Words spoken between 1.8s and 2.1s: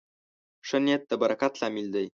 دی.